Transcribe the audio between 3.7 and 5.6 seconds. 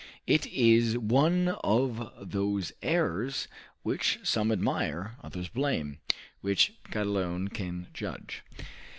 which some admire, others